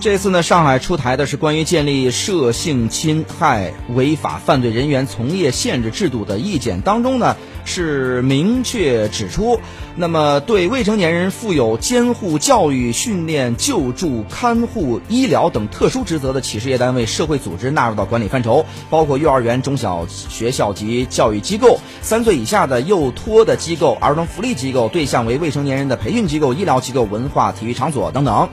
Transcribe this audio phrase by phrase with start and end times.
[0.00, 7.36] 这次呢，上海出台的是关于建立涉性侵害违法犯罪人员从业限制制度的意见当中呢，
[7.66, 9.60] 是明确指出，
[9.96, 28.48] 那么对未成年人负有监护、教育、训练、救助、看护、医疗等特殊职责的企事业单位、社会组织纳入到管理范畴，包括幼儿园、中小学校及教育机构、三岁以下的幼托的机构、儿童福利机构，对象为未成年人的培训机构、医疗机构、文化体育场所等等。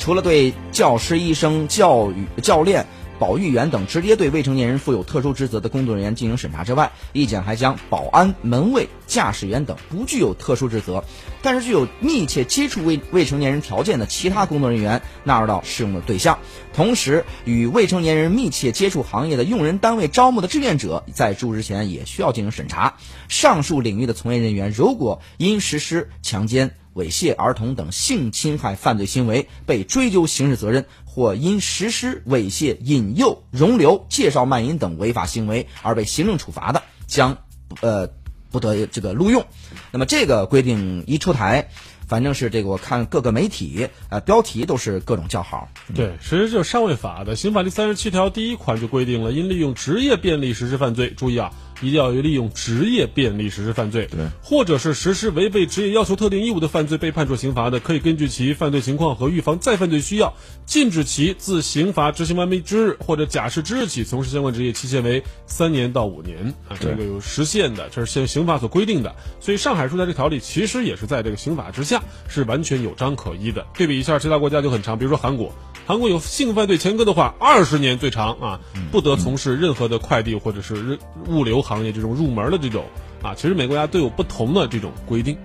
[0.00, 2.86] 除了对教师、医生、教育教练、
[3.18, 11.04] 保育员等直接对未成年人负有特殊职责的工作人员进行审查之外，意见还将保安、门卫、驾驶员等不具有特殊职责，
[11.42, 16.38] 但是具有密切接触未未成年人条件的其他工作人员纳入到适用的对象。
[16.72, 22.96] 同时，与未成年人密切接触行业的用人单位招募的志愿者，在入职前也需要进行审查。
[23.28, 37.38] 上述领域的从业人员，如果因实施强奸、猥亵儿童等性侵害犯罪行为被追究刑事责任，或因实施猥亵、引诱、容留、介绍卖淫等违法行为而被行政处罚的，将
[37.80, 38.08] 呃
[38.50, 39.44] 不得这个录用。
[39.92, 41.70] 那么这个规定一出台，
[42.10, 45.68] 反正是这个我看各个媒体呃标题都是各种叫好。
[45.94, 51.52] 对，其实就是上位法的刑法第三十七条第一款就规定了，因利用职业便利实施犯罪，注意啊。
[51.82, 60.34] 一定要有利用职业便利实施犯罪，对，或者是实施违背职业要求特定义务的犯罪被判处刑罚的，可以根据其犯罪情况和预防再犯罪需要，
[60.66, 69.16] 禁止其自刑罚执行完毕之日或者假释之日起从事相关职业，期限为三年到五年啊，这个有时限的，这是现刑法所规定的。
[69.40, 73.66] 所以上海出台这条例其实也是在这个刑法之下，是完全有章可依的。
[73.74, 75.52] 对比一下其他国家就很长，比如说韩国。
[75.86, 78.60] 韩国有性犯罪前科的话，二十年最长啊，
[78.92, 82.84] 不得从事任何的快递或者是物流行业这种入门的这种
[83.22, 83.34] 啊。
[83.34, 85.36] 其实每个国家都有不同的这种规定。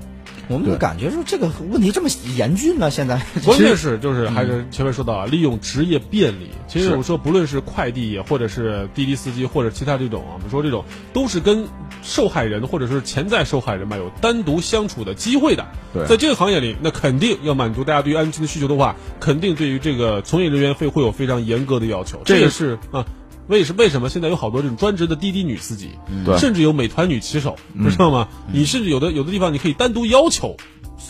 [0.48, 2.92] 我们就感觉说这个问题这么严峻呢？
[2.92, 6.50] 现在 关键是就是还是前面说到啊，利用职业便利。
[6.68, 11.68] 其实我们说，不论是快递业，或者是滴滴司机，或者其他这种啊，我们说这种都是跟
[12.04, 15.66] 受害人或者是潜在受害人吧有单独相处的机会的。
[15.94, 22.22] 对，在这个行业里，那肯定要满足大家对于安全的需求的话，肯定对于这个从业人员会会有非常严格的要求。
[22.26, 23.06] 这个是啊。
[23.48, 25.92] 为什为什么现在有好多这种专职的滴滴女司机，
[26.38, 27.56] 甚至有美团女骑手，
[27.90, 28.28] 知道吗？
[28.52, 30.56] 你甚至有的有的地方你可以单独要求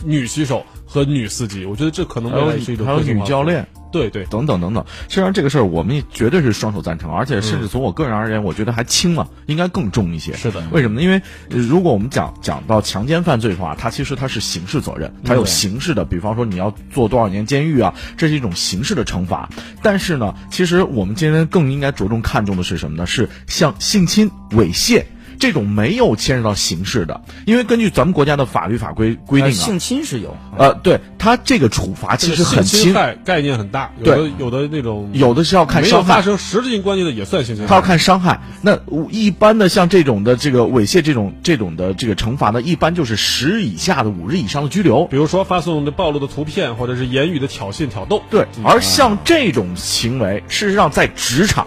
[0.04, 3.66] 女骑手和女司机，我觉得这可能未来是一种还有女教练。
[3.92, 10.34] 对对，等等等等，实际上这个事儿我们绝对是双手赞成，而且甚至从我个人而言，我觉得还轻了，应该更重一些。
[10.34, 11.02] 是的，为什么呢？
[11.02, 19.48] 因为如果我们讲讲到强奸犯罪的话，它其实它是刑事责任，它有刑事的，比方说你要坐多少年监狱啊，这是一种刑事的惩罚。
[19.82, 23.06] 但是呢，其实我们今天更应该着重看重的是什么呢？
[23.06, 25.04] 是像性侵、猥亵。
[25.38, 38.40] 这种没有牵涉到刑事的，因为根据咱们国家的法律法规规定啊，性侵是有，呃，对他这个处罚其实很轻，概念很大，有的有的那种，有的是要看伤害，发生实质性关系的也算性侵，他要看伤害。
[38.62, 38.78] 那
[39.10, 45.06] 一般的像这种的这个猥亵这种这种的这个惩罚呢，一般就是十日以下的五日以上的拘留。
[45.06, 48.22] 比如说发送的暴露的图片，或者是言语的挑衅挑逗。
[48.30, 51.66] 对，而像这种行为，事实上在职场，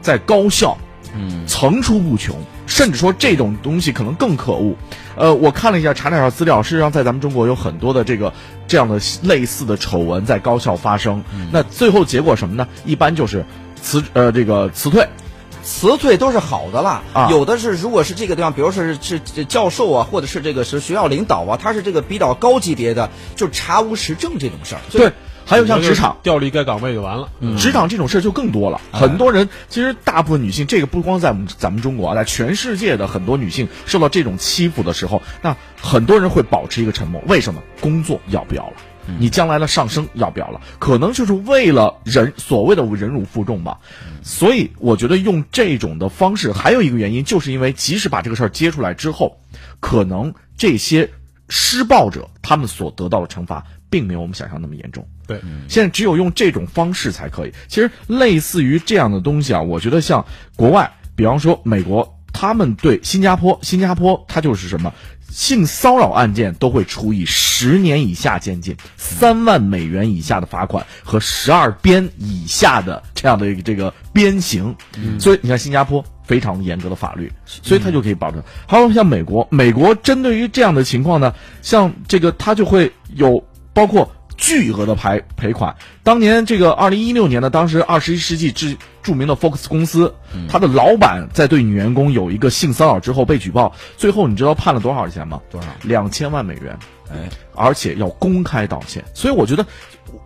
[0.00, 0.76] 在高校，
[1.14, 2.36] 嗯，层出不穷。
[2.66, 4.74] 甚至说这种东西可能更可恶，
[5.14, 8.32] 呃，我看了一下查了一下资料，事实上在咱们中国有很多的这个
[8.66, 12.66] 这样的类似的丑闻在高校发生，那最后结果什么呢？
[12.86, 13.44] 一般就是
[13.82, 15.06] 辞呃这个辞退，
[15.62, 25.12] 辞退都是好的啦，有的是如果是这个地方，比如说是是教授啊，或者是这个是学校领导啊，他是这个比较高级别的，就查无实证这种事儿，对。
[25.44, 28.80] 还有像职场调离该岗位就完了，职场这种事儿就更多了。
[28.92, 37.22] 很多人其实大部分女性，这个不光在我们咱们中国啊，在全世界的很多女性受到这种欺负的时候，那很多人会保持一个沉默。
[37.26, 37.62] 为什么？
[37.80, 38.74] 工作要不要了？
[39.18, 40.60] 你将来的上升要不要了？
[40.78, 43.80] 可能就是为了忍所谓的忍辱负重吧。
[44.22, 49.40] 所以我觉得用这种的方式，还有一个原因，就是因为即使把这个事儿揭出来之后，
[49.80, 51.10] 可能这些
[51.48, 53.64] 施暴者他们所得到的惩罚。
[53.92, 55.06] 并没有我们想象那么严重。
[55.26, 55.38] 对，
[55.68, 57.52] 现在只有用这种方式才可以。
[57.68, 60.24] 其实类似于这样的东西啊，我觉得像
[60.56, 64.94] 国外，比方说美国，他们对新加坡，新加坡它就是什么
[65.28, 74.74] 性骚扰案件都会处以十年以下监禁、三万美元以下的罚款和十二鞭以下的这样的一个这个鞭刑。
[75.20, 78.42] 所以你看新加坡非常严格的法律，所以他就可以保证。
[78.66, 83.44] 还有像美国，美国针对于这样的情况呢，像这个他就会有。
[83.72, 85.74] 包括巨额的赔赔款。
[86.02, 90.14] 当年这个二零一六年呢，当时二十一世纪之著名的 Fox 公司，
[90.48, 95.40] 他的老板在对女员工有一个性骚扰之后被举报，最后你知道判了多少钱吗？
[95.50, 95.68] 多少？
[95.82, 96.78] 两千万美元。
[97.10, 99.04] 哎，而且要公开道歉。
[99.12, 99.66] 所以我觉得，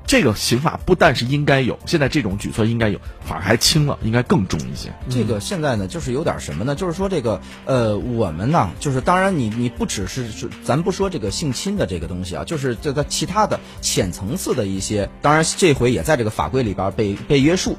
[0.06, 4.92] 这个刑法不但是应该有，现在这种举措应该有，反而还轻了，应该更重一些。
[5.10, 6.76] 这个现在呢，就是有点什么呢？
[6.76, 10.28] 就是说这个呃，我们呢，就是当然你你不只是
[10.62, 17.76] 咱不说这个性侵的这个东西啊，就是这在其他的浅层次的一些，当然这回也在这个法规里边被被约束。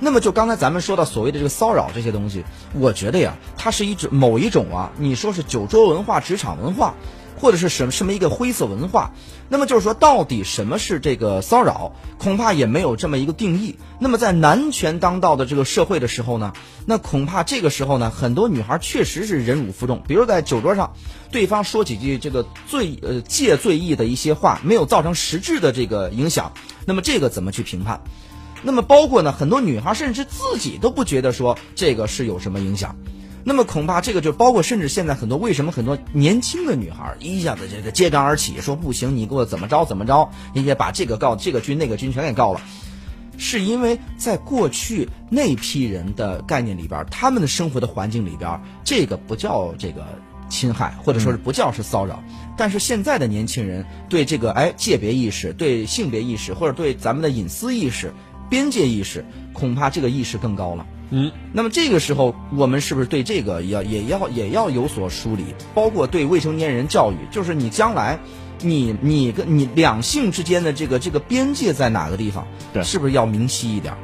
[0.00, 6.94] 那么就刚才咱们说到所谓的这个骚扰这些东西，我觉得呀，它是一种某一种啊，你说是酒桌文化、职场文化。
[7.40, 9.12] 或者是什么什么一个灰色文化，
[9.48, 13.78] 那么就是说，到底什么是这个骚扰，恐怕也没有这么一个定义。
[14.00, 16.52] 那么在男权当道的这个社会的时候呢，
[16.84, 20.02] 那恐怕这个时候呢，很多女孩确实是忍辱负重。
[20.08, 20.94] 比如在酒桌上，
[21.30, 26.54] 对方说几句这个醉呃借醉意的一些话，没有造成实质的这个影响，
[26.86, 28.00] 那么这个怎么去评判？
[28.62, 32.96] 那么包括呢，很多女孩甚至自己都不觉得说这个是有什么影响。
[33.44, 42.60] 那么恐怕这个就包括，甚至现在很多为什么很多年轻的女孩一下子这个揭竿而起，说不行，你给我怎么着怎么着，你得把这个告这个军那个军全给告了，
[43.38, 50.04] 是因为在过去那批人的概念里边，他们的生活的环境里边，这个不叫这个
[50.50, 52.22] 侵害，或者说是不叫是骚扰，
[52.56, 58.12] 但是现在的年轻人对这个哎界别意识、对性别意识或者对咱们的隐私意识、
[58.48, 60.86] 边界意识，恐怕这个意识更高了。
[61.10, 65.44] 嗯，那么这个时候，我们是不是对这个要也要也要有所梳理？
[65.74, 68.18] 包括对未成年人教育，就是你将来，
[68.60, 72.46] 你你跟你两性之间的这个这个边界在哪个地方？
[72.74, 73.94] 对，是不是要明晰一点？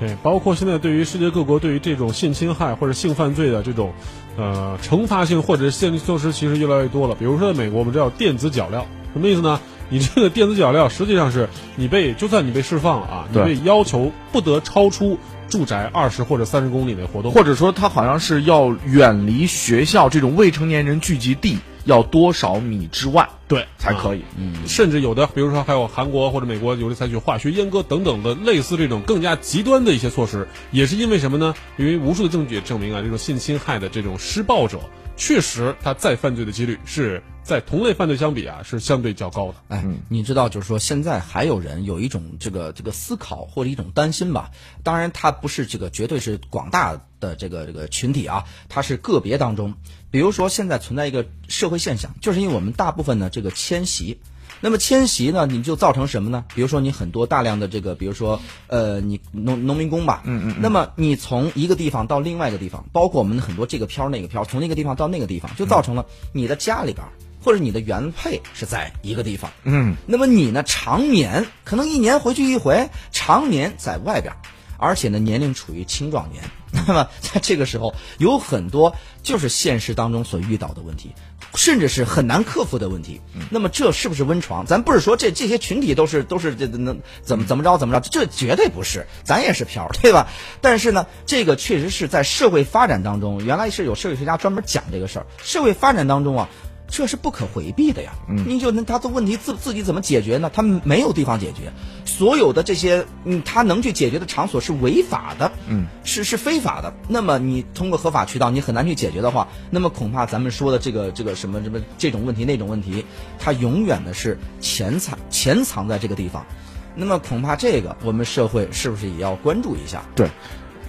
[0.00, 3.92] 对，包括现在对于世界各国对于这种性侵害或者性犯罪的这种，
[4.38, 7.14] 呃，惩罚性或者限制措施其实越来越多了。
[7.14, 9.60] 比如说在美国，我们知道电子脚镣，什么意思呢？
[9.88, 15.18] 你这个电子脚镣实际上是你被就算你被释放了啊，你被要求不得超出。
[15.48, 24.24] 住宅二十或者三十公里内活动，或者说他好像是要远离学校这种未成年人聚集地要多少米之外，对才可以。
[24.36, 31.54] 嗯，甚至有的，比如说还有韩国或者美国有的采取化学阉割等等的类似这种更加极端的一些措施，也是因为什么呢？
[31.76, 34.80] 因为无数的证据也证明啊，这种性侵害的这种施暴者，
[35.16, 37.22] 确实他再犯罪的几率是。
[37.46, 39.54] 在同类犯罪相比啊，是相对较高的。
[39.68, 44.50] 哎，你知道，就是说现在还有人有一种这个这个思考或者一种担心吧。
[44.82, 49.74] 当然，它不是这个绝对是广大的这个这个群体啊，它是个别当中。
[50.10, 54.18] 比如说，现在存在一个社会现象，就是因为我们大部分的这个迁徙，
[54.60, 56.44] 那么迁徙呢，你就造成什么呢？
[56.52, 67.06] 比如说你很多大量的这个，比如说呃，你农农民工吧，嗯嗯，那么你从一个地方到另外一个地方，包括我们很多这个漂那个漂，从那个地方到那个地方，就造成了你的家里边。
[67.46, 70.64] 或者你的原配是在一个地方，嗯，那么你呢？
[70.64, 74.34] 常年可能一年回去一回，常年在外边，
[74.78, 76.42] 而且呢年龄处于青壮年，
[76.88, 81.14] 那么在这个时候有很多就是现实当中所遇到的问题，
[81.54, 83.20] 甚至是很难克服的问题。
[83.48, 84.66] 那么这是不是温床？
[84.66, 90.26] 咱不是说这这些群体都是都是这能怎么怎么着怎么着，这绝对不是，咱也是漂，对吧？
[90.60, 96.48] 但是呢，这个确实是在社会发展当中，原来是有社会学家专门讲这个事儿，社会发展当中啊。
[96.88, 100.50] 这是不可回避的呀，嗯你就那他的问题自自己怎么解决呢？
[100.52, 101.72] 他没有地方解决，
[102.04, 106.94] 所有的这些嗯，他能去解决的场所是违法的，嗯，是是非法的。
[107.08, 113.04] 那么你通过合法渠道，你很难去解决的话，那么恐怕咱们说的这个这个什么什么这种问题那种问题，
[113.38, 116.46] 它永远的是潜藏潜藏在这个地方。
[116.94, 120.02] 那么恐怕这个我们社会是不是也要关注一下？
[120.14, 120.30] 对，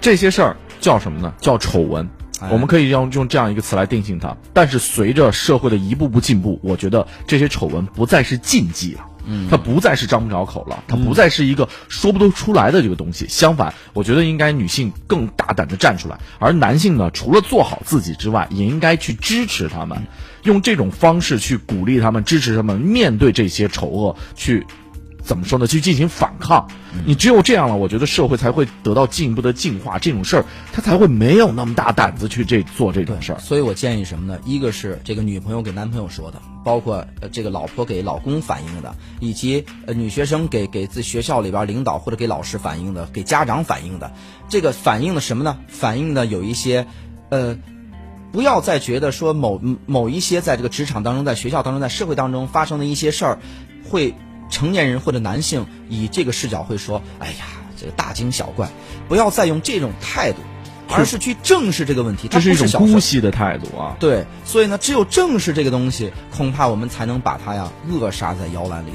[0.00, 1.34] 这些事儿叫什么呢？
[1.40, 2.08] 叫丑闻。
[2.50, 13.26] 我们可以用用这样一个词来定性它，但是随着社会的一步步进步，我觉得这些丑闻不再是禁忌了，嗯，它不再是张不着口了，它不再是一个说不得出来的这个东西。
[13.28, 20.06] 相反，我觉得应该女性更大胆的站出来，而男性呢，除了做好自己之外，也应该去支持他们，
[20.44, 24.66] 用这种方式去鼓励他们，支持他们面对这些丑恶去。
[25.28, 25.66] 怎么说呢？
[25.66, 26.66] 去进行反抗，
[27.04, 29.98] 你只有这样了，我觉得社会才会得到进一步的进化。
[29.98, 33.38] 这种事儿，他才会没有那么大胆子去这做这种事儿。
[33.38, 34.40] 所以我建议什么呢？
[34.46, 44.10] 一个是这个女朋友给男朋友说的，包括呃这个老婆给老公反映的，以及呃女学生给给自学校里边领导或者给老师反映的，给家长反映的。
[44.48, 45.58] 这个反映的什么呢？
[45.68, 46.86] 反映的有一些，
[47.28, 47.58] 呃，
[48.32, 53.38] 不要再觉得说某某一些在这个职场当中、在学校当中、在社会当中发生的一些事儿，
[53.90, 54.14] 会。
[54.48, 57.46] 成年人或者男性以这个视角会说：“哎呀，
[57.78, 58.68] 这个大惊小怪，
[59.08, 60.38] 不要再用这种态度，
[60.88, 62.28] 而是去正视这个问题。
[62.28, 63.96] 这是一种姑息的态度啊！
[64.00, 68.90] 对，所以呢，只有正视这个东西，恐怕我们才能把它呀扼杀在摇篮里。”